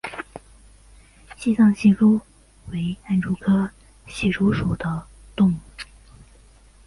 [1.37, 2.19] 西藏隙蛛
[2.69, 3.69] 为暗蛛科
[4.07, 5.57] 隙蛛属的动物。